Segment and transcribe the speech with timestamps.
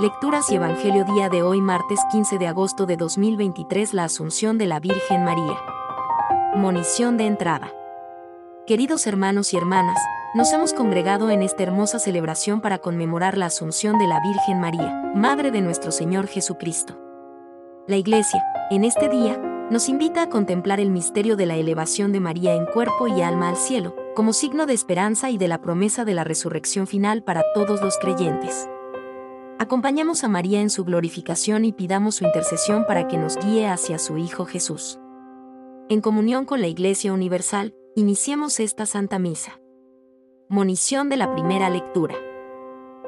[0.00, 4.66] Lecturas y Evangelio día de hoy martes 15 de agosto de 2023 La Asunción de
[4.66, 5.58] la Virgen María.
[6.54, 7.72] Monición de entrada.
[8.64, 9.98] Queridos hermanos y hermanas,
[10.34, 15.02] nos hemos congregado en esta hermosa celebración para conmemorar la Asunción de la Virgen María,
[15.16, 16.96] Madre de nuestro Señor Jesucristo.
[17.88, 19.36] La Iglesia, en este día,
[19.68, 23.48] nos invita a contemplar el misterio de la elevación de María en cuerpo y alma
[23.48, 27.42] al cielo, como signo de esperanza y de la promesa de la resurrección final para
[27.52, 28.68] todos los creyentes.
[29.60, 33.98] Acompañemos a María en su glorificación y pidamos su intercesión para que nos guíe hacia
[33.98, 35.00] su Hijo Jesús.
[35.88, 39.58] En comunión con la Iglesia Universal, iniciemos esta Santa Misa.
[40.48, 42.14] Monición de la primera lectura.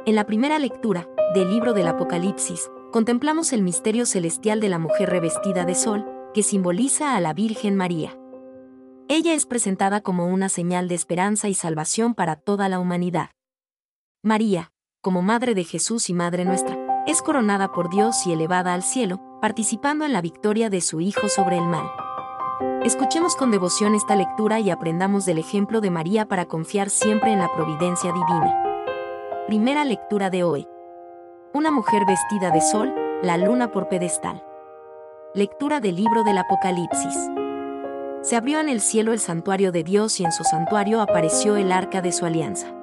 [0.06, 5.08] En la primera lectura, del libro del Apocalipsis, contemplamos el misterio celestial de la mujer
[5.08, 6.04] revestida de sol,
[6.34, 8.18] que simboliza a la Virgen María.
[9.08, 13.30] Ella es presentada como una señal de esperanza y salvación para toda la humanidad.
[14.22, 14.69] María,
[15.02, 19.18] como Madre de Jesús y Madre nuestra, es coronada por Dios y elevada al cielo,
[19.40, 21.90] participando en la victoria de su Hijo sobre el mal.
[22.84, 27.38] Escuchemos con devoción esta lectura y aprendamos del ejemplo de María para confiar siempre en
[27.38, 28.62] la providencia divina.
[29.46, 30.68] Primera lectura de hoy.
[31.54, 34.44] Una mujer vestida de sol, la luna por pedestal.
[35.34, 37.16] Lectura del libro del Apocalipsis.
[38.20, 41.72] Se abrió en el cielo el santuario de Dios y en su santuario apareció el
[41.72, 42.79] arca de su alianza.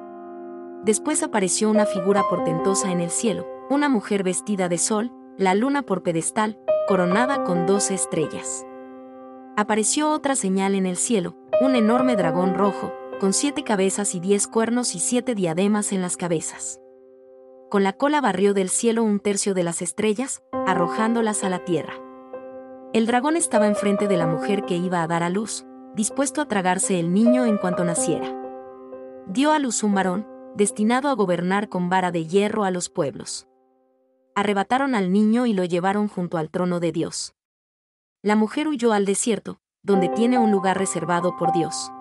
[0.88, 5.82] Después apareció una figura portentosa en el cielo, una mujer vestida de sol, la luna
[5.82, 6.58] por pedestal,
[6.88, 8.66] coronada con doce estrellas.
[9.58, 14.48] Apareció otra señal en el cielo, un enorme dragón rojo, con siete cabezas y diez
[14.48, 16.80] cuernos y siete diademas en las cabezas.
[17.70, 21.96] Con la cola barrió del cielo un tercio de las estrellas, arrojándolas a la tierra.
[22.94, 25.66] El dragón estaba enfrente de la mujer que iba a dar a luz,
[25.96, 28.34] dispuesto a tragarse el niño en cuanto naciera.
[29.28, 33.48] Dio a luz un varón, destinado a gobernar con vara de hierro a los pueblos.
[34.36, 37.34] Arrebataron al niño y lo llevaron junto al trono de Dios.
[38.22, 41.92] La mujer huyó al desierto, donde tiene un lugar reservado por Dios.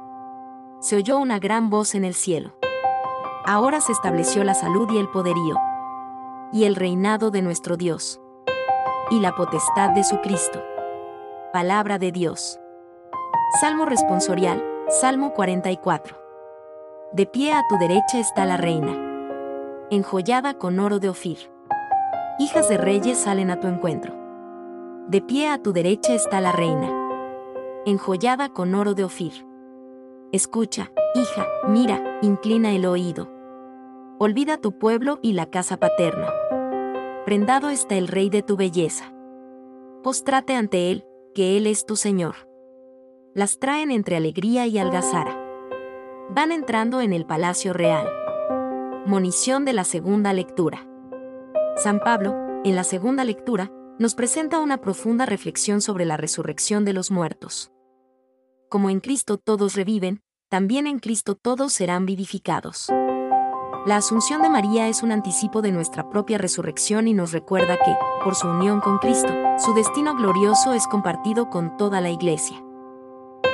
[0.80, 2.58] Se oyó una gran voz en el cielo.
[3.44, 5.56] Ahora se estableció la salud y el poderío,
[6.52, 8.20] y el reinado de nuestro Dios,
[9.10, 10.62] y la potestad de su Cristo.
[11.52, 12.58] Palabra de Dios.
[13.60, 16.25] Salmo responsorial, Salmo 44.
[17.16, 18.94] De pie a tu derecha está la reina,
[19.90, 21.38] enjollada con oro de Ofir.
[22.38, 24.12] Hijas de reyes salen a tu encuentro.
[25.08, 26.90] De pie a tu derecha está la reina,
[27.86, 29.32] enjollada con oro de Ofir.
[30.30, 33.30] Escucha, hija, mira, inclina el oído.
[34.18, 36.28] Olvida tu pueblo y la casa paterna.
[37.24, 39.10] Prendado está el rey de tu belleza.
[40.02, 42.34] Postrate ante él, que él es tu Señor.
[43.32, 45.45] Las traen entre alegría y algazara
[46.28, 48.08] van entrando en el Palacio Real.
[49.06, 50.86] Monición de la segunda lectura.
[51.76, 56.92] San Pablo, en la segunda lectura, nos presenta una profunda reflexión sobre la resurrección de
[56.92, 57.70] los muertos.
[58.68, 62.88] Como en Cristo todos reviven, también en Cristo todos serán vivificados.
[63.86, 67.96] La Asunción de María es un anticipo de nuestra propia resurrección y nos recuerda que,
[68.24, 72.60] por su unión con Cristo, su destino glorioso es compartido con toda la Iglesia.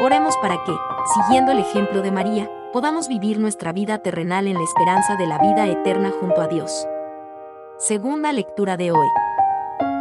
[0.00, 0.75] Oremos para que,
[1.15, 5.38] siguiendo el ejemplo de María, podamos vivir nuestra vida terrenal en la esperanza de la
[5.38, 6.87] vida eterna junto a Dios.
[7.78, 9.06] Segunda lectura de hoy.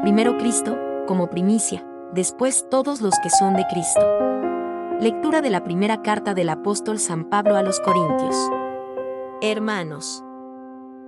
[0.04, 4.02] Primero Cristo, como primicia, después todos los que son de Cristo.
[5.02, 8.36] Lectura de la primera carta del apóstol San Pablo a los Corintios.
[9.42, 10.24] Hermanos,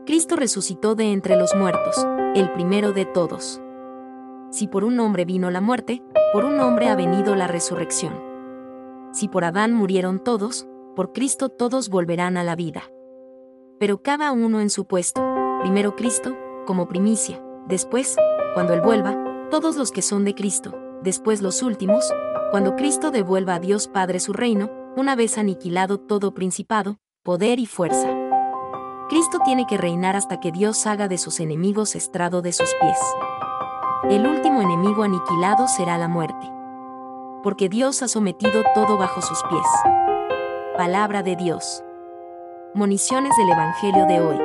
[0.06, 3.62] Cristo resucitó de entre los muertos, el primero de todos.
[4.50, 6.04] Si por un hombre vino la muerte,
[6.34, 8.20] por un hombre ha venido la resurrección.
[9.14, 12.84] Si por Adán murieron todos, por Cristo todos volverán a la vida.
[13.80, 15.22] Pero cada uno en su puesto,
[15.62, 18.16] primero Cristo, como primicia, después,
[18.54, 22.12] cuando Él vuelva, todos los que son de Cristo, después los últimos,
[22.52, 27.66] cuando Cristo devuelva a Dios Padre su reino, una vez aniquilado todo principado, poder y
[27.66, 28.10] fuerza.
[29.10, 33.00] Cristo tiene que reinar hasta que Dios haga de sus enemigos estrado de sus pies.
[34.10, 36.52] El último enemigo aniquilado será la muerte.
[37.42, 40.13] Porque Dios ha sometido todo bajo sus pies.
[40.78, 41.84] Palabra de Dios.
[42.74, 44.40] Moniciones del Evangelio de hoy.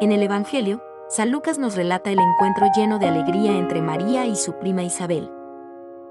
[0.00, 4.36] En el Evangelio, San Lucas nos relata el encuentro lleno de alegría entre María y
[4.36, 5.28] su prima Isabel.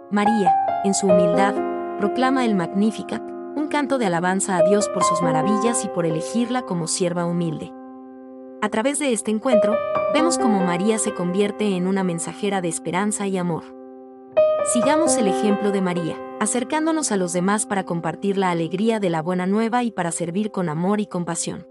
[0.10, 1.56] María, en su humildad,
[1.98, 3.22] proclama el Magnificat,
[3.56, 7.72] un canto de alabanza a Dios por sus maravillas y por elegirla como sierva humilde.
[8.62, 9.78] A través de este encuentro,
[10.14, 13.64] vemos cómo María se convierte en una mensajera de esperanza y amor.
[14.74, 19.22] Sigamos el ejemplo de María, acercándonos a los demás para compartir la alegría de la
[19.22, 21.68] buena nueva y para servir con amor y compasión.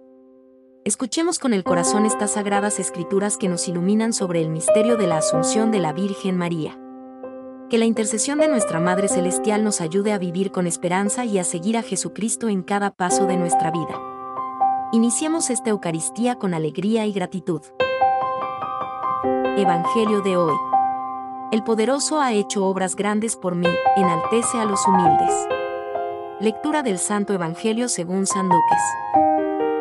[0.85, 5.17] Escuchemos con el corazón estas sagradas escrituras que nos iluminan sobre el misterio de la
[5.17, 6.79] Asunción de la Virgen María.
[7.69, 11.45] Que la intercesión de nuestra Madre Celestial nos ayude a vivir con esperanza y a
[11.45, 14.01] seguir a Jesucristo en cada paso de nuestra vida.
[14.93, 17.63] Iniciemos esta Eucaristía con alegría y gratitud.
[19.57, 20.70] Evangelio de hoy.
[21.53, 23.67] El poderoso ha hecho obras grandes por mí,
[23.97, 25.35] enaltece a los humildes.
[26.39, 28.81] Lectura del Santo Evangelio según San Lucas.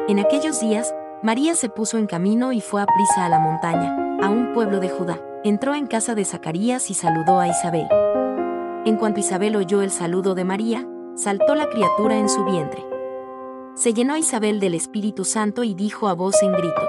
[0.07, 3.95] En aquellos días, María se puso en camino y fue a prisa a la montaña,
[4.19, 5.21] a un pueblo de Judá.
[5.44, 7.88] Entró en casa de Zacarías y saludó a Isabel.
[8.86, 12.83] En cuanto Isabel oyó el saludo de María, saltó la criatura en su vientre.
[13.75, 16.81] Se llenó Isabel del Espíritu Santo y dijo a voz en grito,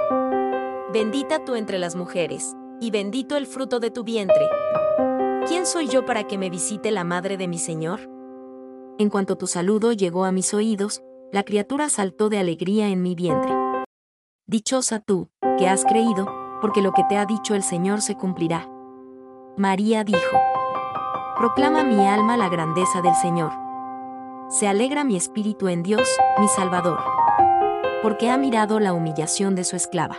[0.91, 4.49] Bendita tú entre las mujeres, y bendito el fruto de tu vientre.
[5.47, 8.01] ¿Quién soy yo para que me visite la madre de mi Señor?
[8.99, 13.15] En cuanto tu saludo llegó a mis oídos, la criatura saltó de alegría en mi
[13.15, 13.53] vientre.
[14.47, 16.27] Dichosa tú, que has creído,
[16.61, 18.69] porque lo que te ha dicho el Señor se cumplirá.
[19.57, 20.39] María dijo,
[21.37, 23.53] Proclama mi alma la grandeza del Señor.
[24.49, 26.99] Se alegra mi espíritu en Dios, mi Salvador,
[28.03, 30.19] porque ha mirado la humillación de su esclava.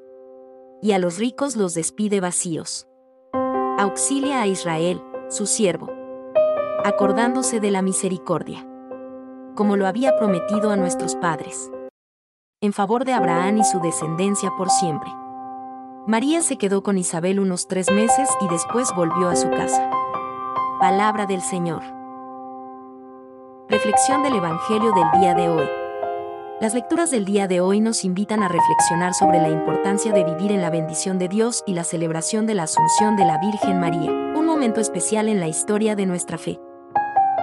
[0.81, 2.87] y a los ricos los despide vacíos.
[3.77, 5.89] Auxilia a Israel, su siervo,
[6.83, 8.67] acordándose de la misericordia,
[9.55, 11.71] como lo había prometido a nuestros padres,
[12.61, 15.11] en favor de Abraham y su descendencia por siempre.
[16.07, 19.89] María se quedó con Isabel unos tres meses y después volvió a su casa.
[20.79, 21.83] Palabra del Señor.
[23.69, 25.80] Reflexión del Evangelio del día de hoy.
[26.61, 30.51] Las lecturas del día de hoy nos invitan a reflexionar sobre la importancia de vivir
[30.51, 34.11] en la bendición de Dios y la celebración de la Asunción de la Virgen María,
[34.11, 36.59] un momento especial en la historia de nuestra fe.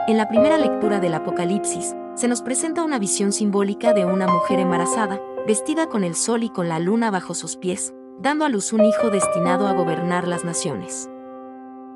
[0.06, 4.60] En la primera lectura del Apocalipsis, se nos presenta una visión simbólica de una mujer
[4.60, 8.72] embarazada, vestida con el sol y con la luna bajo sus pies, dando a luz
[8.72, 11.10] un hijo destinado a gobernar las naciones.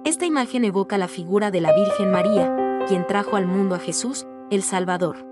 [0.04, 4.26] Esta imagen evoca la figura de la Virgen María, quien trajo al mundo a Jesús,
[4.50, 5.31] el Salvador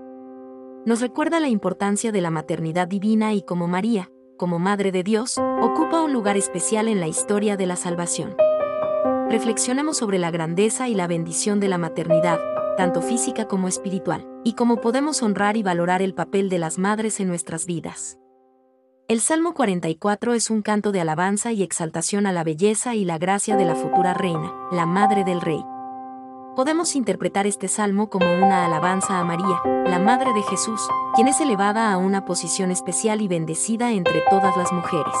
[0.85, 5.37] nos recuerda la importancia de la maternidad divina y como María, como Madre de Dios,
[5.37, 8.35] ocupa un lugar especial en la historia de la salvación.
[9.29, 12.39] Reflexionemos sobre la grandeza y la bendición de la maternidad,
[12.77, 17.19] tanto física como espiritual, y cómo podemos honrar y valorar el papel de las madres
[17.19, 18.17] en nuestras vidas.
[19.07, 23.17] El Salmo 44 es un canto de alabanza y exaltación a la belleza y la
[23.17, 25.61] gracia de la futura reina, la Madre del Rey.
[26.55, 30.81] Podemos interpretar este salmo como una alabanza a María, la Madre de Jesús,
[31.15, 35.15] quien es elevada a una posición especial y bendecida entre todas las mujeres.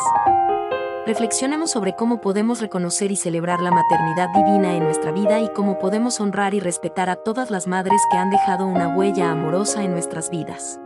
[1.05, 5.79] Reflexionemos sobre cómo podemos reconocer y celebrar la maternidad divina en nuestra vida y cómo
[5.79, 9.91] podemos honrar y respetar a todas las madres que han dejado una huella amorosa en
[9.91, 10.81] nuestras vidas.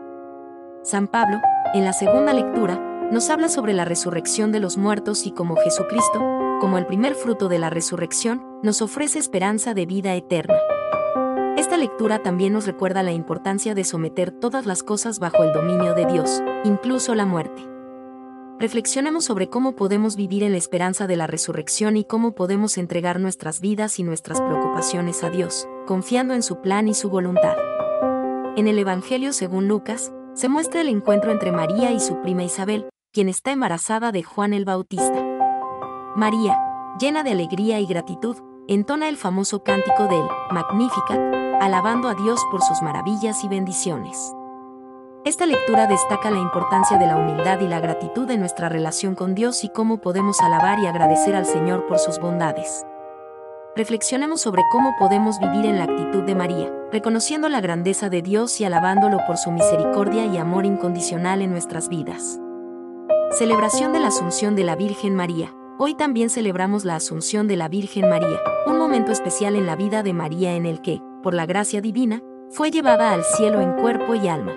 [0.84, 1.42] San Pablo,
[1.74, 2.76] en la segunda lectura,
[3.12, 7.50] nos habla sobre la resurrección de los muertos y cómo Jesucristo, como el primer fruto
[7.50, 10.56] de la resurrección, nos ofrece esperanza de vida eterna.
[11.58, 15.94] Esta lectura también nos recuerda la importancia de someter todas las cosas bajo el dominio
[15.94, 17.66] de Dios, incluso la muerte.
[18.60, 23.20] Reflexionemos sobre cómo podemos vivir en la esperanza de la resurrección y cómo podemos entregar
[23.20, 27.58] nuestras vidas y nuestras preocupaciones a Dios, confiando en su plan y su voluntad.
[28.56, 32.90] En el Evangelio según Lucas, se muestra el encuentro entre María y su prima Isabel,
[33.12, 35.35] quien está embarazada de Juan el Bautista.
[36.16, 36.58] María,
[36.98, 38.38] llena de alegría y gratitud,
[38.70, 41.20] entona el famoso cántico del Magnificat,
[41.60, 44.34] alabando a Dios por sus maravillas y bendiciones.
[45.26, 49.36] Esta lectura destaca la importancia de la humildad y la gratitud de nuestra relación con
[49.36, 52.86] Dios y cómo podemos alabar y agradecer al Señor por sus bondades.
[53.76, 58.62] Reflexionemos sobre cómo podemos vivir en la actitud de María, reconociendo la grandeza de Dios
[58.62, 62.40] y alabándolo por su misericordia y amor incondicional en nuestras vidas.
[63.32, 65.54] Celebración de la Asunción de la Virgen María.
[65.78, 70.04] Hoy también celebramos la Asunción de la Virgen María, un momento especial en la vida
[70.04, 74.16] de María en el que, por la gracia divina, fue llevada al cielo en cuerpo
[74.16, 74.54] y alma.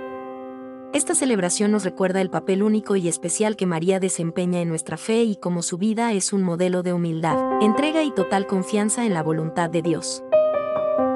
[0.92, 5.24] Esta celebración nos recuerda el papel único y especial que María desempeña en nuestra fe
[5.24, 9.24] y cómo su vida es un modelo de humildad, entrega y total confianza en la
[9.24, 10.22] voluntad de Dios.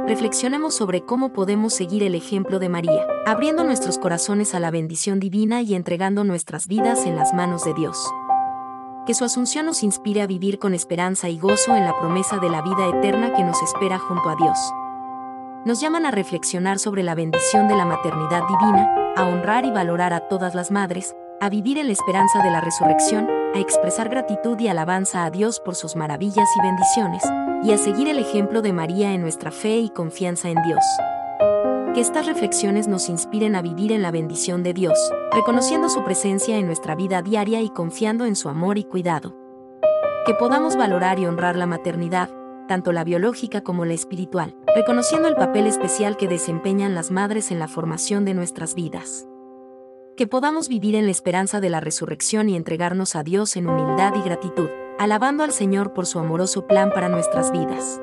[0.09, 5.21] Reflexionemos sobre cómo podemos seguir el ejemplo de María, abriendo nuestros corazones a la bendición
[5.21, 8.05] divina y entregando nuestras vidas en las manos de Dios.
[9.07, 12.49] Que su asunción nos inspire a vivir con esperanza y gozo en la promesa de
[12.49, 14.57] la vida eterna que nos espera junto a Dios.
[15.65, 20.13] Nos llaman a reflexionar sobre la bendición de la maternidad divina, a honrar y valorar
[20.13, 24.59] a todas las madres, a vivir en la esperanza de la resurrección, a expresar gratitud
[24.61, 27.25] y alabanza a Dios por sus maravillas y bendiciones,
[27.65, 30.85] y a seguir el ejemplo de María en nuestra fe y confianza en Dios.
[31.95, 34.99] Que estas reflexiones nos inspiren a vivir en la bendición de Dios,
[35.31, 39.37] reconociendo su presencia en nuestra vida diaria y confiando en su amor y cuidado.
[40.25, 42.31] Que podamos valorar y honrar la maternidad,
[42.67, 47.59] tanto la biológica como la espiritual, reconociendo el papel especial que desempeñan las madres en
[47.59, 49.29] la formación de nuestras vidas.
[50.17, 54.15] Que podamos vivir en la esperanza de la resurrección y entregarnos a Dios en humildad
[54.15, 58.02] y gratitud, alabando al Señor por su amoroso plan para nuestras vidas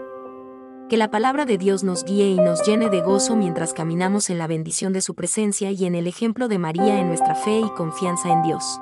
[0.89, 4.39] que la palabra de Dios nos guíe y nos llene de gozo mientras caminamos en
[4.39, 7.69] la bendición de su presencia y en el ejemplo de María en nuestra fe y
[7.69, 8.81] confianza en Dios.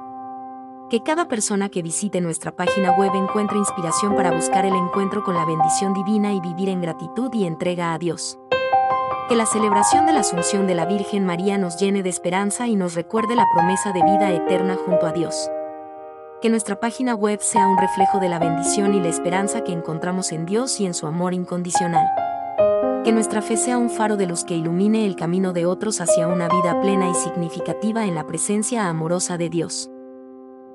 [0.90, 5.36] Que cada persona que visite nuestra página web encuentre inspiración para buscar el encuentro con
[5.36, 8.40] la bendición divina y vivir en gratitud y entrega a Dios.
[9.28, 12.78] Que la celebración de la Asunción de la Virgen María nos llene de esperanza y
[12.78, 15.50] nos recuerde la promesa de vida eterna junto a Dios
[16.42, 20.32] que nuestra página web sea un reflejo de la bendición y la esperanza que encontramos
[20.32, 22.06] en Dios y en su amor incondicional.
[23.04, 26.28] Que nuestra fe sea un faro de luz que ilumine el camino de otros hacia
[26.28, 29.90] una vida plena y significativa en la presencia amorosa de Dios.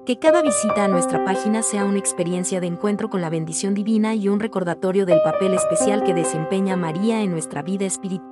[0.05, 4.17] Que cada visita a nuestra página sea una experiencia de encuentro con la bendición divina
[4.17, 8.29] y un recordatorio del papel especial que desempeña María en nuestra vida espiritual.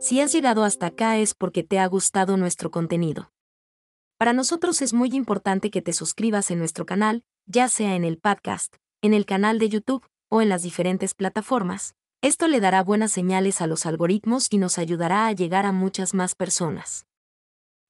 [0.00, 3.30] Si has llegado hasta acá es porque te ha gustado nuestro contenido.
[4.18, 8.18] Para nosotros es muy importante que te suscribas en nuestro canal, ya sea en el
[8.18, 11.94] podcast, en el canal de YouTube o en las diferentes plataformas.
[12.20, 16.14] Esto le dará buenas señales a los algoritmos y nos ayudará a llegar a muchas
[16.14, 17.06] más personas.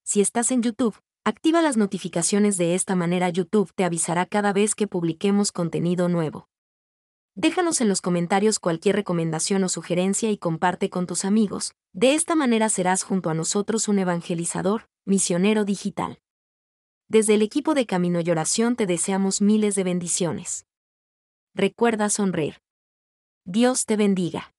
[0.04, 4.74] Si estás en YouTube, activa las notificaciones de esta manera YouTube te avisará cada vez
[4.74, 6.46] que publiquemos contenido nuevo.
[7.36, 12.34] Déjanos en los comentarios cualquier recomendación o sugerencia y comparte con tus amigos, de esta
[12.34, 16.20] manera serás junto a nosotros un evangelizador, misionero digital.
[17.08, 20.66] Desde el equipo de Camino y Oración te deseamos miles de bendiciones.
[21.54, 22.60] Recuerda sonreír.
[23.46, 24.52] Dios te bendiga.